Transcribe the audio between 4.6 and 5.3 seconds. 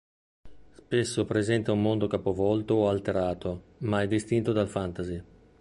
fantasy.